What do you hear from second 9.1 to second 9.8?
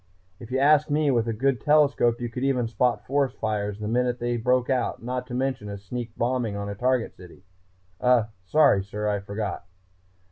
forgot."